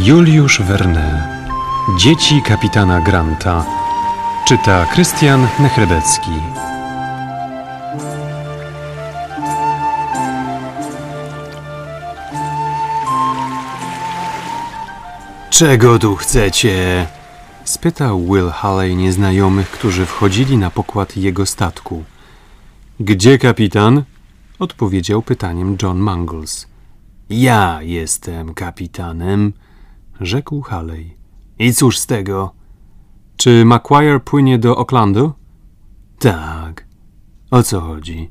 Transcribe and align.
Juliusz 0.00 0.60
Verne 0.60 1.28
Dzieci 1.98 2.42
kapitana 2.42 3.00
Granta 3.00 3.64
Czyta 4.44 4.86
Krystian 4.86 5.48
Nechrebecki 5.58 6.30
Czego 15.50 15.98
tu 15.98 16.16
chcecie? 16.16 17.06
spytał 17.64 18.20
Will 18.24 18.50
Halley 18.50 18.96
nieznajomych, 18.96 19.70
którzy 19.70 20.06
wchodzili 20.06 20.58
na 20.58 20.70
pokład 20.70 21.16
jego 21.16 21.46
statku. 21.46 22.04
Gdzie 23.00 23.38
kapitan? 23.38 24.02
odpowiedział 24.58 25.22
pytaniem 25.22 25.76
John 25.82 25.98
Mangles. 25.98 26.66
Ja 27.30 27.78
jestem 27.82 28.54
kapitanem, 28.54 29.52
rzekł 30.26 30.60
Halley. 30.60 31.16
I 31.58 31.74
cóż 31.74 31.98
z 31.98 32.06
tego? 32.06 32.54
Czy 33.36 33.64
Macquarie 33.64 34.20
płynie 34.20 34.58
do 34.58 34.78
Aucklandu? 34.78 35.32
Tak. 36.18 36.86
O 37.50 37.62
co 37.62 37.80
chodzi? 37.80 38.30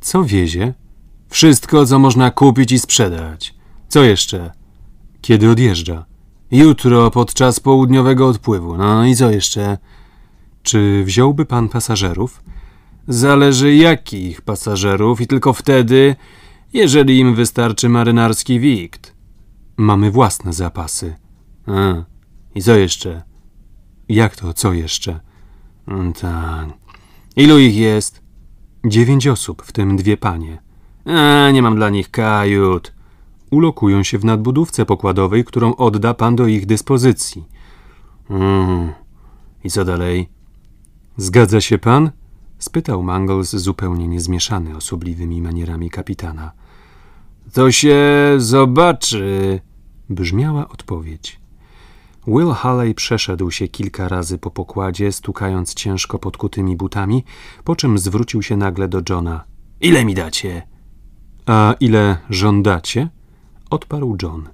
Co 0.00 0.24
wiezie? 0.24 0.74
Wszystko, 1.28 1.86
co 1.86 1.98
można 1.98 2.30
kupić 2.30 2.72
i 2.72 2.78
sprzedać. 2.78 3.54
Co 3.88 4.02
jeszcze? 4.02 4.52
Kiedy 5.20 5.50
odjeżdża? 5.50 6.04
Jutro 6.50 7.10
podczas 7.10 7.60
południowego 7.60 8.28
odpływu. 8.28 8.76
No 8.76 9.06
i 9.06 9.16
co 9.16 9.30
jeszcze? 9.30 9.78
Czy 10.62 11.04
wziąłby 11.04 11.44
pan 11.44 11.68
pasażerów? 11.68 12.42
Zależy 13.08 13.74
jakich 13.74 14.42
pasażerów 14.42 15.20
i 15.20 15.26
tylko 15.26 15.52
wtedy, 15.52 16.16
jeżeli 16.72 17.18
im 17.18 17.34
wystarczy 17.34 17.88
marynarski 17.88 18.60
wikt. 18.60 19.17
Mamy 19.78 20.10
własne 20.10 20.52
zapasy. 20.52 21.16
A, 21.66 22.04
i 22.54 22.62
co 22.62 22.76
jeszcze? 22.76 23.22
Jak 24.08 24.36
to, 24.36 24.54
co 24.54 24.72
jeszcze? 24.72 25.20
Mm, 25.88 26.12
Tak. 26.12 26.68
Ilu 27.36 27.58
ich 27.58 27.76
jest? 27.76 28.22
Dziewięć 28.86 29.26
osób, 29.26 29.62
w 29.62 29.72
tym 29.72 29.96
dwie 29.96 30.16
panie. 30.16 30.62
A, 31.04 31.50
nie 31.50 31.62
mam 31.62 31.76
dla 31.76 31.90
nich 31.90 32.10
kajut. 32.10 32.94
Ulokują 33.50 34.02
się 34.02 34.18
w 34.18 34.24
nadbudówce 34.24 34.86
pokładowej, 34.86 35.44
którą 35.44 35.74
odda 35.76 36.14
pan 36.14 36.36
do 36.36 36.46
ich 36.46 36.66
dyspozycji. 36.66 37.44
Mm. 38.30 38.92
I 39.64 39.70
co 39.70 39.84
dalej? 39.84 40.28
Zgadza 41.16 41.60
się 41.60 41.78
pan? 41.78 42.10
spytał 42.58 43.02
Mangles 43.02 43.56
zupełnie 43.56 44.08
niezmieszany 44.08 44.76
osobliwymi 44.76 45.42
manierami 45.42 45.90
kapitana. 45.90 46.52
To 47.52 47.72
się 47.72 47.98
zobaczy, 48.38 49.60
brzmiała 50.10 50.68
odpowiedź. 50.68 51.40
Will 52.26 52.52
Halley 52.52 52.94
przeszedł 52.94 53.50
się 53.50 53.68
kilka 53.68 54.08
razy 54.08 54.38
po 54.38 54.50
pokładzie, 54.50 55.12
stukając 55.12 55.74
ciężko 55.74 56.18
podkutymi 56.18 56.76
butami, 56.76 57.24
po 57.64 57.76
czym 57.76 57.98
zwrócił 57.98 58.42
się 58.42 58.56
nagle 58.56 58.88
do 58.88 59.02
Johna. 59.08 59.44
Ile 59.80 60.04
mi 60.04 60.14
dacie? 60.14 60.62
A 61.46 61.74
ile 61.80 62.18
żądacie? 62.30 63.08
Odparł 63.70 64.16
John. 64.22 64.48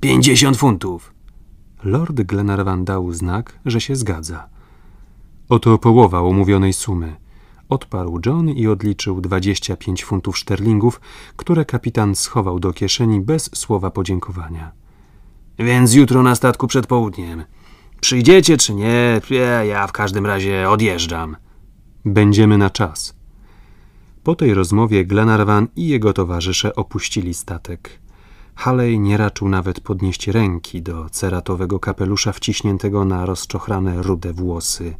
Pięćdziesiąt 0.00 0.56
funtów. 0.56 1.14
Lord 1.84 2.22
Glenarvan 2.22 2.84
dał 2.84 3.12
znak, 3.12 3.58
że 3.66 3.80
się 3.80 3.96
zgadza. 3.96 4.48
Oto 5.48 5.78
połowa 5.78 6.22
umówionej 6.22 6.72
sumy. 6.72 7.16
Odparł 7.68 8.20
John 8.26 8.48
i 8.48 8.66
odliczył 8.66 9.20
25 9.20 10.04
funtów 10.04 10.38
szterlingów, 10.38 11.00
które 11.36 11.64
kapitan 11.64 12.14
schował 12.14 12.60
do 12.60 12.72
kieszeni 12.72 13.20
bez 13.20 13.50
słowa 13.54 13.90
podziękowania. 13.90 14.72
Więc 15.58 15.94
jutro 15.94 16.22
na 16.22 16.34
statku 16.34 16.66
przed 16.66 16.86
południem. 16.86 17.44
Przyjdziecie 18.00 18.56
czy 18.56 18.74
nie, 18.74 19.20
ja, 19.68 19.86
w 19.86 19.92
każdym 19.92 20.26
razie 20.26 20.70
odjeżdżam. 20.70 21.36
Będziemy 22.04 22.58
na 22.58 22.70
czas. 22.70 23.16
Po 24.22 24.34
tej 24.34 24.54
rozmowie 24.54 25.04
Glenarvan 25.04 25.68
i 25.76 25.88
jego 25.88 26.12
towarzysze 26.12 26.74
opuścili 26.74 27.34
statek. 27.34 28.00
Haley 28.54 29.00
nie 29.00 29.16
raczył 29.16 29.48
nawet 29.48 29.80
podnieść 29.80 30.28
ręki 30.28 30.82
do 30.82 31.10
ceratowego 31.10 31.80
kapelusza 31.80 32.32
wciśniętego 32.32 33.04
na 33.04 33.26
rozczochrane 33.26 34.02
rude 34.02 34.32
włosy. 34.32 34.94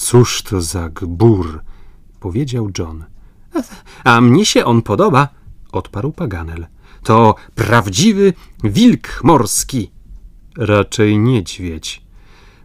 Cóż 0.00 0.42
to 0.42 0.60
za 0.60 0.88
gbur, 0.88 1.60
powiedział 2.20 2.70
John. 2.78 3.04
A 4.04 4.20
mnie 4.20 4.46
się 4.46 4.64
on 4.64 4.82
podoba, 4.82 5.28
odparł 5.72 6.12
Paganel. 6.12 6.66
To 7.02 7.34
prawdziwy 7.54 8.32
wilk 8.64 9.20
morski. 9.24 9.90
Raczej 10.56 11.18
niedźwiedź. 11.18 12.02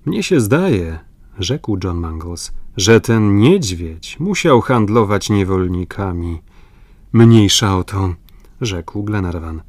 Mnie 0.06 0.24
się 0.24 0.42
zdaje, 0.42 1.00
rzekł 1.40 1.78
John 1.84 1.98
Mangles, 1.98 2.52
że 2.78 3.02
ten 3.02 3.38
niedźwiedź 3.38 4.20
musiał 4.20 4.62
handlować 4.62 5.30
niewolnikami. 5.30 6.42
Mniejsza 7.14 7.78
o 7.78 7.84
to, 7.84 8.14
rzekł 8.62 9.04
Glenarvan. 9.04 9.62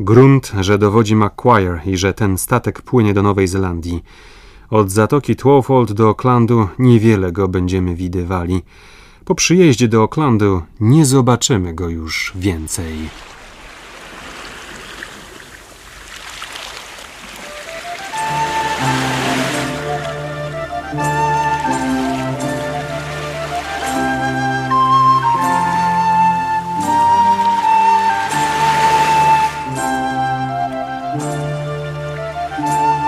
Grunt, 0.00 0.52
że 0.60 0.78
dowodzi 0.78 1.16
Macquarie 1.16 1.80
i 1.86 1.96
że 1.96 2.14
ten 2.14 2.38
statek 2.38 2.82
płynie 2.82 3.14
do 3.14 3.22
Nowej 3.22 3.48
Zelandii. 3.48 4.02
Od 4.72 4.90
zatoki 4.90 5.36
Twofold 5.36 5.92
do 5.92 6.08
Oaklandu 6.08 6.68
niewiele 6.78 7.32
go 7.32 7.48
będziemy 7.48 7.94
widywali. 7.94 8.62
Po 9.24 9.34
przyjeździe 9.34 9.88
do 9.88 10.00
Oaklandu 10.00 10.62
nie 10.80 11.06
zobaczymy 11.06 11.74
go 11.74 11.88
już 11.88 12.32
więcej. 12.36 12.92
Thank 32.64 33.01